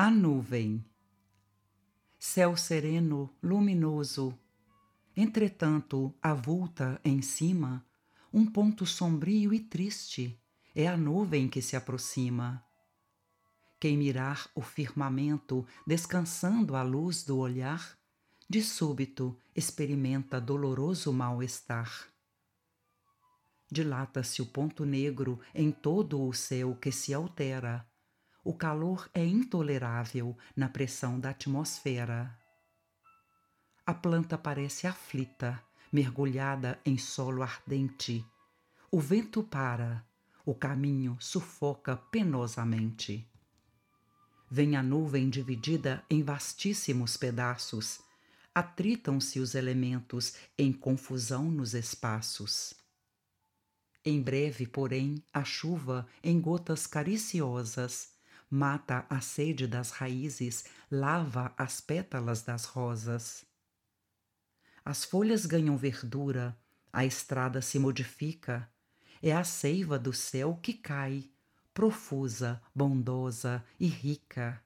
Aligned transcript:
A 0.00 0.12
nuvem. 0.12 0.84
Céu 2.20 2.56
sereno, 2.56 3.34
luminoso. 3.42 4.38
Entretanto, 5.16 6.14
avulta 6.22 7.00
em 7.04 7.20
cima 7.20 7.84
um 8.32 8.46
ponto 8.46 8.86
sombrio 8.86 9.52
e 9.52 9.58
triste. 9.58 10.40
É 10.72 10.86
a 10.86 10.96
nuvem 10.96 11.48
que 11.48 11.60
se 11.60 11.74
aproxima. 11.74 12.64
Quem 13.80 13.96
mirar 13.96 14.48
o 14.54 14.62
firmamento 14.62 15.66
descansando 15.84 16.76
à 16.76 16.82
luz 16.84 17.24
do 17.24 17.36
olhar, 17.36 17.98
de 18.48 18.62
súbito 18.62 19.36
experimenta 19.52 20.40
doloroso 20.40 21.12
mal-estar. 21.12 22.06
Dilata-se 23.68 24.42
o 24.42 24.46
ponto 24.46 24.84
negro 24.84 25.40
em 25.52 25.72
todo 25.72 26.24
o 26.24 26.32
céu 26.32 26.76
que 26.76 26.92
se 26.92 27.12
altera 27.12 27.84
o 28.48 28.54
calor 28.54 29.10
é 29.12 29.22
intolerável 29.22 30.34
na 30.56 30.70
pressão 30.70 31.20
da 31.20 31.28
atmosfera. 31.28 32.34
A 33.84 33.92
planta 33.92 34.38
parece 34.38 34.86
aflita, 34.86 35.62
mergulhada 35.92 36.80
em 36.82 36.96
solo 36.96 37.42
ardente. 37.42 38.24
O 38.90 39.00
vento 39.00 39.42
para, 39.42 40.02
o 40.46 40.54
caminho 40.54 41.14
sufoca 41.20 41.94
penosamente. 41.94 43.30
Vem 44.50 44.76
a 44.76 44.82
nuvem 44.82 45.28
dividida 45.28 46.02
em 46.08 46.22
vastíssimos 46.22 47.18
pedaços, 47.18 48.00
atritam-se 48.54 49.40
os 49.40 49.54
elementos 49.54 50.32
em 50.56 50.72
confusão 50.72 51.50
nos 51.50 51.74
espaços. 51.74 52.72
Em 54.02 54.22
breve, 54.22 54.66
porém, 54.66 55.22
a 55.34 55.44
chuva, 55.44 56.06
em 56.24 56.40
gotas 56.40 56.86
cariciosas, 56.86 58.16
mata 58.50 59.04
a 59.08 59.20
sede 59.20 59.66
das 59.66 59.90
raízes, 59.90 60.64
lava 60.90 61.52
as 61.56 61.80
pétalas 61.80 62.42
das 62.42 62.64
rosas. 62.64 63.44
As 64.84 65.04
folhas 65.04 65.44
ganham 65.44 65.76
verdura, 65.76 66.56
a 66.92 67.04
estrada 67.04 67.60
se 67.60 67.78
modifica, 67.78 68.68
é 69.22 69.32
a 69.32 69.44
seiva 69.44 69.98
do 69.98 70.12
céu 70.12 70.58
que 70.62 70.72
cai, 70.72 71.24
profusa, 71.74 72.62
bondosa 72.74 73.64
e 73.78 73.86
rica. 73.86 74.62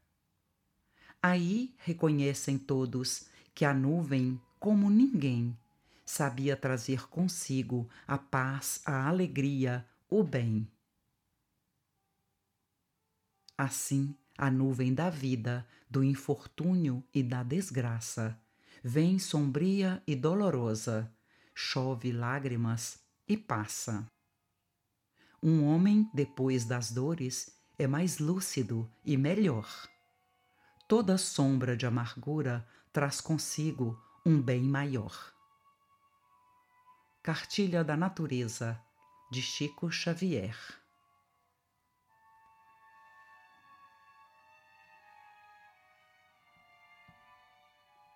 Aí 1.23 1.75
reconhecem 1.79 2.59
todos 2.59 3.27
que 3.55 3.65
a 3.65 3.75
nuvem, 3.75 4.41
como 4.59 4.89
ninguém, 4.89 5.57
sabia 6.05 6.57
trazer 6.57 7.09
consigo 7.09 7.89
a 8.07 8.19
paz, 8.19 8.81
a 8.85 9.09
alegria, 9.09 9.87
o 10.09 10.23
bem. 10.23 10.69
Assim, 13.57 14.17
a 14.37 14.51
nuvem 14.51 14.95
da 14.95 15.11
vida, 15.11 15.67
do 15.89 16.03
infortúnio 16.03 17.05
e 17.15 17.23
da 17.23 17.43
desgraça, 17.43 18.39
vem 18.83 19.19
sombria 19.19 20.03
e 20.07 20.17
dolorosa, 20.17 21.13
chove 21.55 22.13
lágrimas 22.13 22.99
e 23.29 23.37
passa. 23.37 24.07
Um 25.43 25.65
homem, 25.65 26.09
depois 26.15 26.65
das 26.65 26.91
dores, 26.91 27.57
é 27.79 27.87
mais 27.87 28.19
lúcido 28.19 28.91
e 29.05 29.17
melhor. 29.17 29.69
Toda 30.89 31.19
sombra 31.19 31.77
de 31.77 31.87
amargura 31.87 32.67
traz 32.93 33.21
consigo 33.21 34.01
um 34.25 34.41
bem 34.41 34.63
maior. 34.63 35.33
Cartilha 37.23 37.85
da 37.85 37.97
Natureza, 37.97 38.81
de 39.31 39.41
Chico 39.41 39.91
Xavier 39.91 40.82